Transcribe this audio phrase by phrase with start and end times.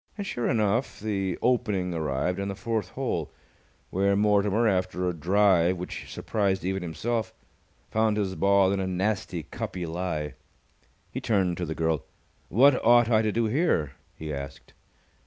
[0.17, 3.31] And sure enough, the opening arrived on the fourth hole,
[3.91, 7.35] where Mortimer, after a drive which surprised even himself,
[7.91, 10.33] found his ball in a nasty cuppy lie.
[11.11, 12.03] He turned to the girl.
[12.49, 14.73] "What ought I to do here?" he asked.